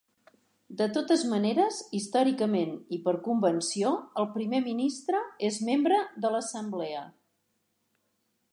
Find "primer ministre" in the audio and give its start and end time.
4.39-5.21